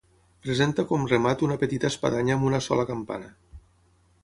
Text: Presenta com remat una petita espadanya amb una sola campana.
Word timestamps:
Presenta 0.45 0.85
com 0.91 1.03
remat 1.11 1.43
una 1.49 1.59
petita 1.65 1.91
espadanya 1.95 2.37
amb 2.39 2.49
una 2.51 2.65
sola 2.69 2.89
campana. 2.95 3.31